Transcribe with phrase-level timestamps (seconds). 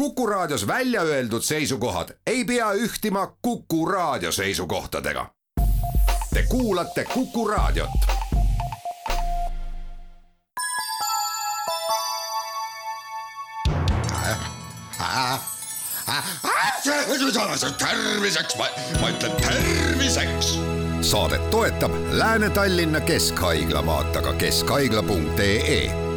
[0.00, 5.26] Kuku Raadios välja öeldud seisukohad ei pea ühtima Kuku Raadio seisukohtadega.
[6.34, 7.90] Te kuulate Kuku Raadiot.
[17.78, 18.56] terviseks,
[19.00, 20.58] ma ütlen terviseks.
[21.00, 26.09] saadet toetab Lääne-Tallinna Keskhaigla, vaata ka keskhaigla.ee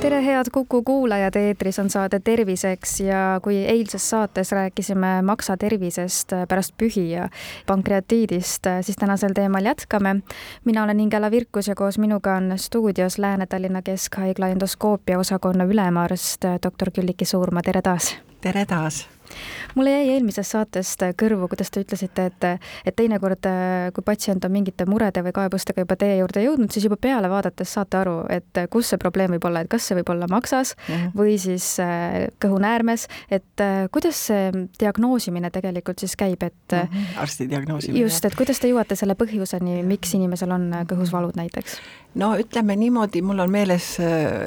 [0.00, 6.32] tere, head Kuku kuulajad, eetris on saade Terviseks ja kui eilses saates rääkisime maksa tervisest
[6.48, 7.28] pärast pühi ja
[7.66, 10.16] pankreatiidist, siis tänasel teemal jätkame.
[10.64, 16.90] mina olen Ingela Virkus ja koos minuga on stuudios Lääne-Tallinna Keskhaigla endoskoopia osakonna ülemarst doktor
[16.90, 18.16] Külliki Suurma, tere taas!
[18.40, 19.17] tere taas!
[19.74, 22.46] Mulle jäi eelmisest saatest kõrvu, kuidas te ütlesite, et,
[22.84, 23.48] et teinekord,
[23.94, 27.72] kui patsient on mingite murede või kaebustega juba teie juurde jõudnud, siis juba peale vaadates
[27.76, 30.94] saate aru, et kus see probleem võib olla, et kas see võib olla maksas mm
[30.94, 31.12] -hmm.
[31.18, 37.20] või siis äh, kõhunäärmes, et äh, kuidas see diagnoosimine tegelikult siis käib, et mm -hmm.
[37.22, 38.00] arsti diagnoosimine.
[38.00, 41.78] just, et kuidas te jõuate selle põhjuseni, miks inimesel on kõhus valud näiteks?
[42.14, 43.98] no ütleme niimoodi, mul on meeles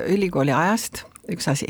[0.08, 1.68] ülikooli ajast üks asi,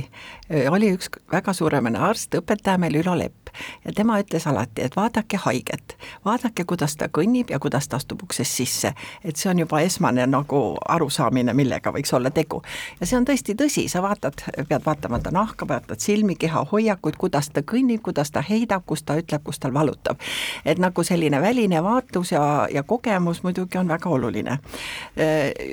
[0.70, 3.42] oli üks väga suuremene arst, õpetaja meil Ülo Lepp
[3.86, 8.24] ja tema ütles alati, et vaadake haiget, vaadake, kuidas ta kõnnib ja kuidas ta astub
[8.24, 8.94] uksest sisse.
[9.24, 12.62] et see on juba esmane nagu arusaamine, millega võiks olla tegu.
[13.00, 17.18] ja see on tõesti tõsi, sa vaatad, pead vaatama ta nahka, vaatad silmi, keha hoiakuid,
[17.18, 20.20] kuidas ta kõnnib, kuidas ta heidab, kus ta ütleb, kus tal valutab.
[20.66, 24.60] et nagu selline väline vaatlus ja, ja kogemus muidugi on väga oluline.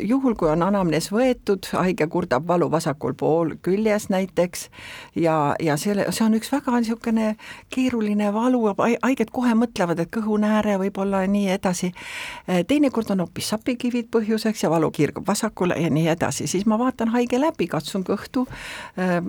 [0.02, 4.67] juhul, kui on anamnees võetud, haige kurdab valu vasakul pool küljes näiteks
[5.14, 7.28] ja, ja selle, see on üks väga niisugune
[7.74, 11.92] keeruline valu, haiged kohe mõtlevad, et kõhunääre võib olla ja nii edasi.
[12.68, 17.12] teinekord on hoopis sapikivid põhjuseks ja valu kiirgub vasakule ja nii edasi, siis ma vaatan
[17.14, 18.46] haige läbi, katsun kõhtu,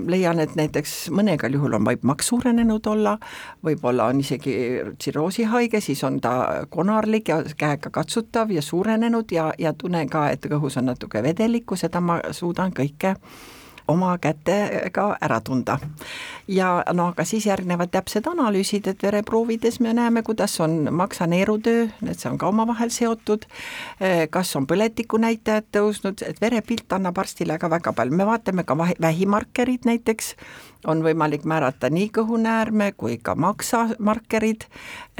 [0.07, 3.17] leian, et näiteks mõnegal juhul on vaid maks suurenenud olla,
[3.65, 4.55] võib-olla on isegi
[4.97, 10.45] tsirroosihaige, siis on ta konarlik ja käega katsutav ja suurenenud ja, ja tunnen ka, et
[10.51, 13.15] kõhus on natuke vedelikku, seda ma suudan kõike
[13.89, 15.79] oma kätega ära tunda.
[16.47, 22.31] ja no aga siis järgnevad täpsed analüüsid, et vereproovides me näeme, kuidas on maksaneerutöö, see
[22.31, 23.45] on ka omavahel seotud,
[24.29, 29.85] kas on põletikunäitajad tõusnud, et verepilt annab arstile ka väga palju, me vaatame ka vähimarkerid
[29.85, 30.33] näiteks,
[30.87, 34.63] on võimalik määrata nii kõhunäärme kui ka maksamarkerid.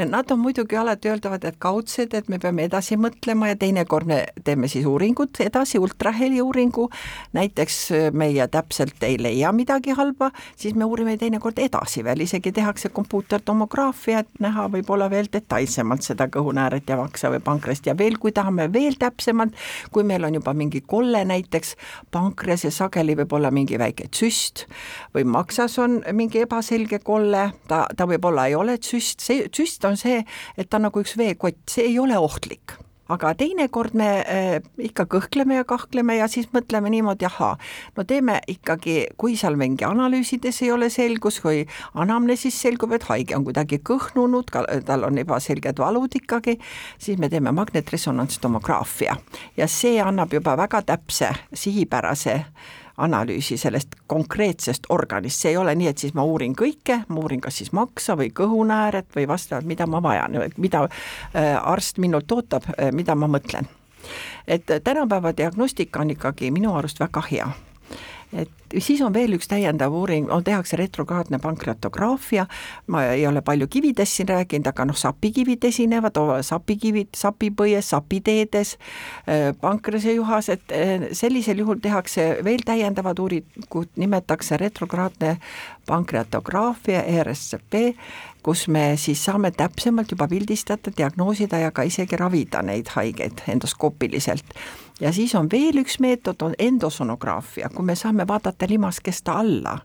[0.07, 4.21] Nad on muidugi alati öeldavad, et kaudsed, et me peame edasi mõtlema ja teinekord me
[4.43, 6.87] teeme siis uuringut edasi, ultraheli uuringu,
[7.35, 7.81] näiteks
[8.15, 14.23] meie täpselt ei leia midagi halba, siis me uurime teinekord edasi veel, isegi tehakse kompuutertomograafia,
[14.23, 17.89] et näha võib-olla veel detailsemalt seda kõhunääret ja maksa või pankrest.
[17.89, 19.55] Ja veel, kui tahame veel täpsemalt,
[19.91, 21.75] kui meil on juba mingi kolle näiteks
[22.11, 24.65] pankres ja sageli võib olla mingi väike tsüst
[25.15, 29.85] või maks, maksas on mingi ebaselge kolle, ta, ta võib-olla ei ole tsüst, see tsüst
[29.89, 30.21] on see,
[30.57, 32.77] et ta on nagu üks veekott, see ei ole ohtlik
[33.09, 34.59] aga teinekord me äh,
[34.89, 37.55] ikka kõhkleme ja kahkleme ja siis mõtleme niimoodi, ahaa,
[37.97, 43.37] no teeme ikkagi, kui seal mingi analüüsides ei ole selgus või anamneesis selgub, et haige
[43.37, 44.53] on kuidagi kõhnunud,
[44.85, 46.59] tal on ebaselged valud ikkagi,
[47.01, 49.17] siis me teeme magnetresonantstomograafia.
[49.57, 52.39] Ja see annab juba väga täpse sihipärase
[52.99, 57.41] analüüsi sellest konkreetsest organist, see ei ole nii, et siis ma uurin kõike, ma uurin
[57.41, 62.67] kas siis maksa või kõhunääret või vastavalt, mida ma vajan, mida äh, arst minult ootab,
[62.75, 63.69] äh, mida ma mõtlen.
[64.47, 67.49] et tänapäeva diagnostika on ikkagi minu arust väga hea
[68.33, 72.45] et siis on veel üks täiendav uuring, on, tehakse retrograadne pankreatograafia,
[72.93, 78.75] ma ei ole palju kividest siin rääkinud, aga noh, sapikivid esinevad, sapikivid sapipõies, sapiteedes,
[79.25, 85.37] äh, pankreasejuhas, et äh, sellisel juhul tehakse veel täiendavad uuringud, nimetatakse retrograadne
[85.89, 87.95] pankreatograafia, ERSCP,
[88.45, 94.53] kus me siis saame täpsemalt juba pildistada, diagnoosida ja ka isegi ravida neid haigeid endoskoopiliselt
[94.99, 99.79] ja siis on veel üks meetod, on endosonograafia, kui me saame vaadata limaskesta alla.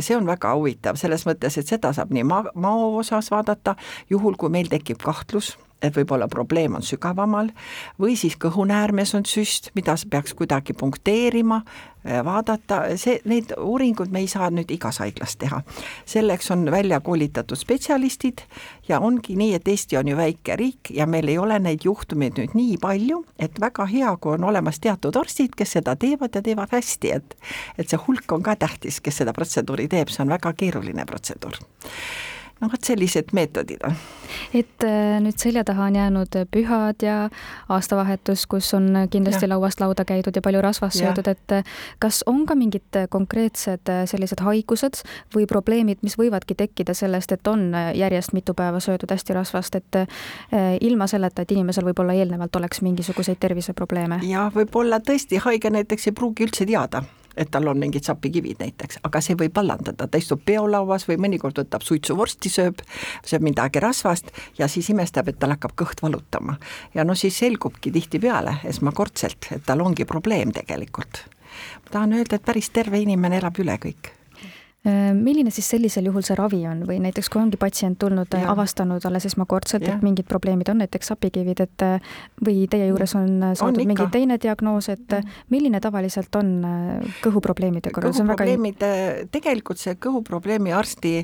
[0.00, 3.76] see on väga huvitav selles mõttes, et seda saab nii maa, mao osas vaadata,
[4.10, 5.56] juhul kui meil tekib kahtlus
[5.90, 7.50] võib-olla probleem on sügavamal
[8.00, 11.62] või siis kõhunäärmes on süst, mida peaks kuidagi punkteerima,
[12.06, 15.62] äh, vaadata, see, neid uuringuid me ei saa nüüd igas haiglas teha.
[16.06, 18.42] selleks on välja koolitatud spetsialistid
[18.88, 22.38] ja ongi nii, et Eesti on ju väike riik ja meil ei ole neid juhtumeid
[22.38, 26.42] nüüd nii palju, et väga hea, kui on olemas teatud arstid, kes seda teevad ja
[26.42, 27.36] teevad hästi, et
[27.78, 31.58] et see hulk on ka tähtis, kes seda protseduuri teeb, see on väga keeruline protseduur
[32.62, 33.96] no vot sellised meetodid on.
[34.54, 37.16] et äh, nüüd selja taha on jäänud pühad ja
[37.72, 39.52] aastavahetus, kus on kindlasti ja.
[39.54, 41.64] lauast lauda käidud ja palju rasvast söödud, et äh,
[42.02, 45.02] kas on ka mingid konkreetsed äh, sellised haigused
[45.34, 49.98] või probleemid, mis võivadki tekkida sellest, et on järjest mitu päeva söödud hästi rasvast, et
[50.84, 54.20] ilma selleta, et inimesel võib-olla eelnevalt oleks mingisuguseid terviseprobleeme?
[54.28, 57.02] jah, võib-olla tõesti haige näiteks ei pruugi üldse teada
[57.36, 61.58] et tal on mingid sapikivid näiteks, aga see võib vallandada, ta istub peolauas või mõnikord
[61.62, 62.82] võtab suitsuvorsti, sööb,
[63.26, 66.56] sööb midagi rasvast ja siis imestab, et tal hakkab kõht valutama.
[66.94, 71.24] ja no siis selgubki tihtipeale esmakordselt, et tal ongi probleem tegelikult.
[71.84, 74.21] ma tahan öelda, et päris terve inimene elab üle kõik
[75.14, 76.82] milline siis sellisel juhul see ravi on?
[76.88, 81.12] Või näiteks kui ongi patsient tulnud, äh, avastanud alles esmakordselt, et mingid probleemid on, näiteks
[81.12, 85.18] sapikivid, et äh, või teie juures on saadud on mingi teine diagnoos, et
[85.54, 86.54] milline tavaliselt on
[87.22, 88.10] kõhuprobleemide korral?
[88.10, 91.20] kõhuprobleemid väga..., tegelikult see kõhuprobleemi arsti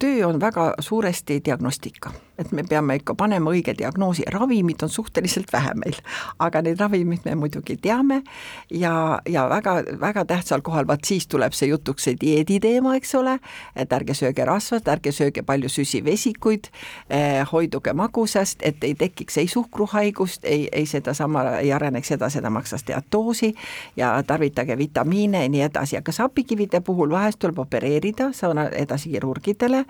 [0.00, 5.52] töö on väga suuresti diagnostika et me peame ikka panema õige diagnoosi, ravimid on suhteliselt
[5.52, 5.98] vähe meil,
[6.42, 8.22] aga neid ravimeid me muidugi teame.
[8.70, 13.14] Ja, ja väga, väga tähtsal kohal, vaat siis tuleb see jutuks see dieedi teema, eks
[13.18, 13.38] ole,
[13.76, 16.70] et ärge sööge rasvast, ärge sööge palju süsivesikuid
[17.08, 22.74] eh,, hoiduge magusast, et ei tekiks ei suhkruhaigust, ei, ei sedasama, ei areneks edasi sedamaks
[22.76, 23.54] steatoosi
[23.96, 29.14] ja tarvitage vitamiine ja nii edasi, aga sapikivide puhul vahest tuleb opereerida, see on edasi
[29.14, 29.84] kirurgidele,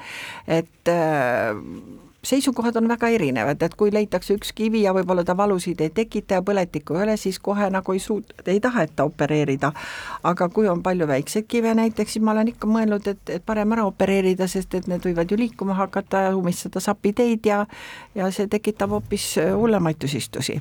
[0.46, 1.56] et äh,
[2.24, 6.40] seisukohad on väga erinevad, et kui leitakse üks kivi ja võib-olla ta valusid ei tekita
[6.40, 9.72] ja põletikku ei ole, siis kohe nagu ei suut-, ei taheta opereerida.
[10.22, 13.72] aga kui on palju väikseid kive näiteks, siis ma olen ikka mõelnud, et, et parem
[13.76, 17.66] ära opereerida, sest et need võivad ju liikuma hakata ja ummistada sapiteid ja
[18.14, 20.60] ja see tekitab hoopis hullemaid tüsistusi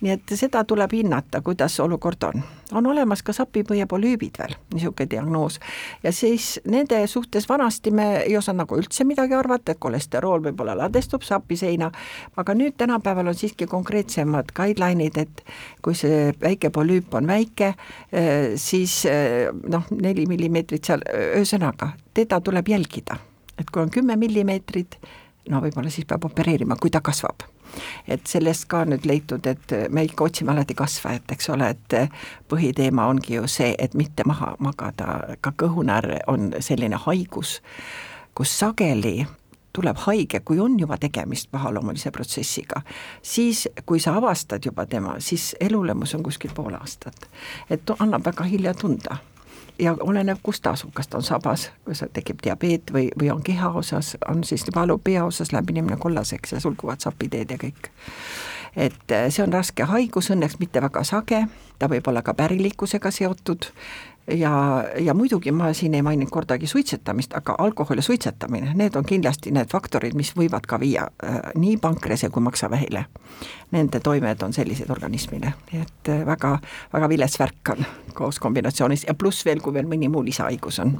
[0.00, 2.42] nii et seda tuleb hinnata, kuidas olukord on.
[2.72, 5.60] on olemas ka sapipõiepolüübid veel, niisugune diagnoos,
[6.02, 10.74] ja siis nende suhtes vanasti me ei osanud nagu üldse midagi arvata, et kolesterool võib-olla
[10.76, 11.90] ladestub sapiseina,
[12.36, 15.44] aga nüüd tänapäeval on siiski konkreetsemad guideline'id, et
[15.82, 17.74] kui see väike polüüp on väike,
[18.12, 21.06] eh, siis eh, noh, neli millimeetrit seal,
[21.36, 23.16] ühesõnaga, teda tuleb jälgida.
[23.58, 24.98] et kui on kümme millimeetrit,
[25.50, 27.46] no võib-olla siis peab opereerima, kui ta kasvab.
[28.08, 31.96] Et sellest ka nüüd leitud, et me ikka otsime alati kasvajat, eks ole, et
[32.48, 37.58] põhiteema ongi ju see, et mitte maha magada, ka kõhunäär on selline haigus,
[38.34, 39.26] kus sageli
[39.76, 42.80] tuleb haige, kui on juba tegemist pahaloomulise protsessiga,
[43.22, 47.28] siis kui sa avastad juba tema, siis elulemus on kuskil pool aastat.
[47.70, 49.18] et annab väga hilja tunda
[49.78, 53.30] ja oleneb, kus ta asub, kas ta on sabas, kui seal tekib diabeet või, või
[53.32, 57.90] on kehaosas, on siis valu peaosas, läheb inimene kollaseks ja sulguvad sapiteed ja kõik.
[58.76, 61.46] et eh, see on raske haigus, õnneks mitte väga sage,
[61.78, 63.70] ta võib olla ka pärilikkusega seotud
[64.30, 69.04] ja, ja muidugi ma siin ei maininud kordagi suitsetamist, aga alkohol ja suitsetamine, need on
[69.04, 73.04] kindlasti need faktorid, mis võivad ka viia äh, nii pankrese kui maksavähile.
[73.70, 76.58] Nende toimed on sellised organismile, et äh, väga,
[76.92, 77.86] väga vilets värk on
[78.16, 80.96] koos kombinatsioonis ja pluss veel, kui veel mõni muu lisahaigus on.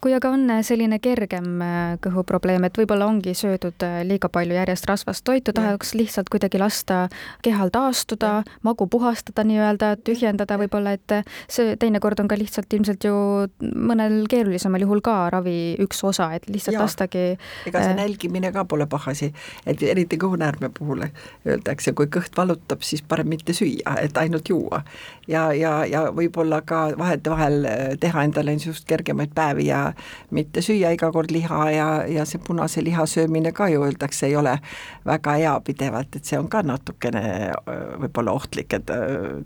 [0.00, 4.88] kui aga on selline kergem äh, kõhuprobleem, et võib-olla ongi söödud äh, liiga palju järjest
[4.88, 7.08] rasvast toitu, tahaks lihtsalt kuidagi lasta
[7.42, 11.16] kehal taastuda, magu puhastada nii-öelda, tühjendada võib-olla, et
[11.48, 16.30] see teinekord on ka lihtsalt tegelikult ilmselt ju mõnel keerulisemal juhul ka ravi üks osa,
[16.34, 16.82] et lihtsalt ja.
[16.84, 17.22] lastagi
[17.66, 19.32] ega see äh, nälgimine ka pole pahasi,
[19.66, 21.04] et eriti kõhunäärme puhul
[21.46, 24.82] öeldakse, kui kõht valutab, siis parem mitte süüa, et ainult juua.
[25.28, 29.92] ja, ja, ja võib-olla ka vahetevahel äh, teha endale niisugust kergemaid päevi ja
[30.30, 34.36] mitte süüa iga kord liha ja, ja see punase liha söömine ka ju öeldakse, ei
[34.36, 34.58] ole
[35.06, 38.90] väga hea pidevalt, et see on ka natukene äh, võib-olla ohtlik, et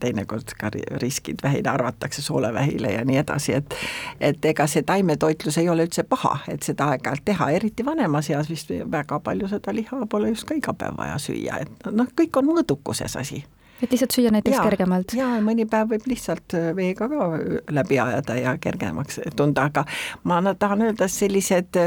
[0.00, 3.78] teinekord ka riskid vähile arvatakse soolevähile ja nii nii edasi, et
[4.21, 8.50] et ega see taimetoitlus ei ole üldse paha, et seda aeg-ajalt teha, eriti vanemas eas
[8.50, 12.40] vist väga palju seda liha pole just ka iga päev vaja süüa, et noh, kõik
[12.40, 13.44] on mõõdukuses asi
[13.83, 15.14] et lihtsalt süüa näiteks ja, kergemalt?
[15.18, 17.28] jaa, mõni päev võib lihtsalt veega ka
[17.75, 19.85] läbi ajada ja kergemaks tunda, aga
[20.28, 21.78] ma tahan öelda, sellised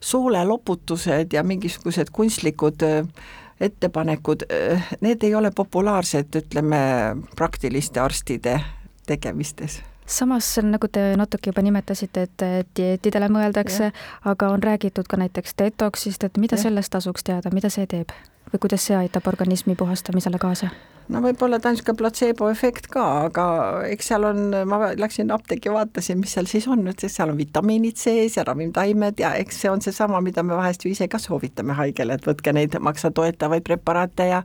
[0.00, 2.86] sooleloputused ja mingisugused kunstlikud
[3.64, 4.48] ettepanekud,
[5.00, 6.78] need ei ole populaarsed, ütleme,
[7.36, 8.58] praktiliste arstide
[9.06, 12.44] tegemistes samas, nagu te natuke juba nimetasite, et
[12.76, 13.90] dieetidele mõeldakse,
[14.24, 16.66] aga on räägitud ka näiteks detoksist, et mida ja.
[16.66, 18.12] sellest tasuks teada, mida see teeb
[18.52, 20.70] või kuidas see aitab organismi puhastamisele kaasa?
[21.12, 23.46] No võib-olla ta on niisugune platseeboefekt ka, aga
[23.90, 28.00] eks seal on, ma läksin apteeki, vaatasin, mis seal siis on, ütles, seal on vitamiinid
[28.00, 31.76] sees ja ravimtaimed ja eks see on seesama, mida me vahest ju ise ka soovitame
[31.78, 34.42] haigele, et võtke neid maksa toetavaid preparaate ja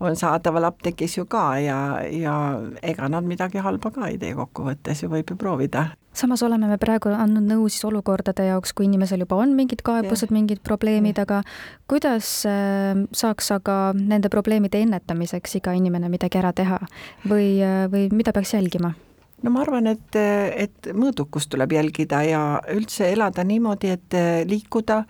[0.00, 2.36] on saadaval apteegis ju ka ja, ja
[2.82, 5.90] ega nad midagi halba ka ei tee kokkuvõttes ju võib ju proovida.
[6.12, 10.28] Samas oleme me praegu andnud nõu siis olukordade jaoks, kui inimesel juba on mingid kaebused,
[10.34, 11.38] mingid probleemid, aga
[11.88, 16.80] kuidas äh, saaks aga nende probleemide ennetamiseks iga inimene midagi ära teha
[17.28, 17.58] või,
[17.92, 18.94] või mida peaks jälgima?
[19.42, 24.16] No ma arvan, et, et mõõdukust tuleb jälgida ja üldse elada niimoodi, et
[24.48, 25.02] liikuda,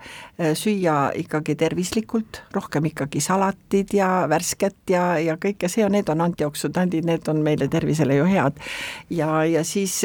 [0.57, 7.05] süüa ikkagi tervislikult, rohkem ikkagi salatid ja värsket ja, ja kõike see, need on antioksüdandid,
[7.07, 8.57] need on meile tervisele ju head.
[9.13, 9.99] ja, ja siis,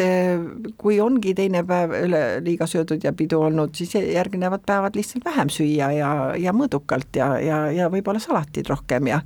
[0.77, 5.53] kui ongi teine päev üle liiga söödud ja pidu olnud, siis järgnevad päevad lihtsalt vähem
[5.53, 9.23] süüa ja, ja mõõdukalt ja, ja, ja võib-olla salatid rohkem ja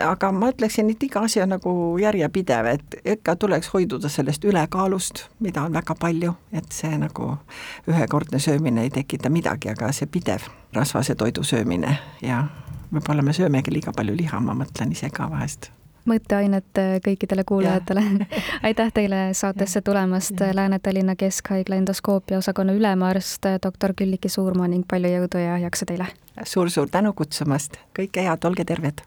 [0.00, 5.26] aga ma ütleksin, et iga asi on nagu järjepidev, et ikka tuleks hoiduda sellest ülekaalust,
[5.40, 7.36] mida on väga palju, et see nagu
[7.88, 12.44] ühekordne söömine ei tekita midagi, aga see pidev rasvase toidu söömine ja
[12.92, 15.70] võib-olla me söömegi liiga palju liha, ma mõtlen ise ka vahest
[16.08, 18.02] mõtteainet kõikidele kuulajatele.
[18.66, 25.42] aitäh teile saatesse tulemast, Lääne-Tallinna Keskhaigla endoskoopia osakonna ülemarst, doktor Külliki Suurmaa ning palju jõudu
[25.42, 26.46] ja jaksu teile suur,!
[26.54, 29.06] suur-suur tänu kutsumast, kõike head, olge terved!